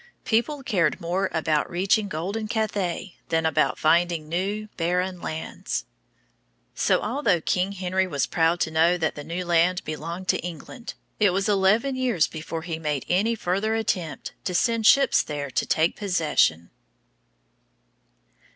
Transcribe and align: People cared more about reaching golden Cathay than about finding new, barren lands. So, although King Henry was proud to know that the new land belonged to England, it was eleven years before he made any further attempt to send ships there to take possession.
People 0.25 0.63
cared 0.63 0.99
more 0.99 1.29
about 1.31 1.69
reaching 1.69 2.07
golden 2.09 2.47
Cathay 2.47 3.17
than 3.29 3.45
about 3.45 3.77
finding 3.77 4.27
new, 4.27 4.65
barren 4.75 5.21
lands. 5.21 5.85
So, 6.73 7.01
although 7.03 7.39
King 7.39 7.73
Henry 7.73 8.07
was 8.07 8.25
proud 8.25 8.59
to 8.61 8.71
know 8.71 8.97
that 8.97 9.13
the 9.13 9.23
new 9.23 9.45
land 9.45 9.83
belonged 9.83 10.27
to 10.29 10.39
England, 10.39 10.95
it 11.19 11.29
was 11.29 11.47
eleven 11.47 11.95
years 11.95 12.25
before 12.25 12.63
he 12.63 12.79
made 12.79 13.05
any 13.09 13.35
further 13.35 13.75
attempt 13.75 14.33
to 14.45 14.55
send 14.55 14.87
ships 14.87 15.21
there 15.21 15.51
to 15.51 15.67
take 15.67 15.97
possession. 15.97 16.71